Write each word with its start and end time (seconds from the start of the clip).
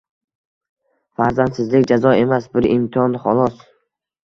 Farzandsizlik 1.19 1.87
jazo 1.93 2.15
emas, 2.23 2.51
bir 2.57 2.69
imtihon, 2.73 3.21
xolos. 3.29 3.65